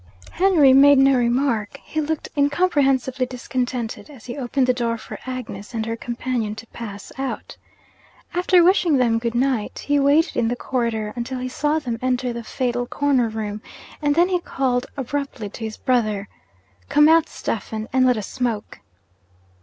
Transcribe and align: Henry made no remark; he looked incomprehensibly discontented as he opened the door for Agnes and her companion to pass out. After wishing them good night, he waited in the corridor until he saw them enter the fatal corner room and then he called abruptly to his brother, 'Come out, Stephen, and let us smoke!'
Henry 0.31 0.73
made 0.73 0.97
no 0.97 1.13
remark; 1.15 1.79
he 1.83 2.01
looked 2.01 2.27
incomprehensibly 2.35 3.27
discontented 3.27 4.09
as 4.09 4.25
he 4.25 4.35
opened 4.35 4.65
the 4.65 4.73
door 4.73 4.97
for 4.97 5.19
Agnes 5.27 5.75
and 5.75 5.85
her 5.85 5.95
companion 5.95 6.55
to 6.55 6.65
pass 6.65 7.11
out. 7.19 7.55
After 8.33 8.63
wishing 8.63 8.97
them 8.97 9.19
good 9.19 9.35
night, 9.35 9.77
he 9.85 9.99
waited 9.99 10.35
in 10.35 10.47
the 10.47 10.55
corridor 10.55 11.13
until 11.15 11.37
he 11.37 11.47
saw 11.49 11.77
them 11.77 11.99
enter 12.01 12.33
the 12.33 12.43
fatal 12.43 12.87
corner 12.87 13.29
room 13.29 13.61
and 14.01 14.15
then 14.15 14.29
he 14.29 14.39
called 14.39 14.87
abruptly 14.97 15.49
to 15.51 15.65
his 15.65 15.77
brother, 15.77 16.27
'Come 16.89 17.07
out, 17.07 17.29
Stephen, 17.29 17.87
and 17.93 18.03
let 18.03 18.17
us 18.17 18.25
smoke!' 18.25 18.79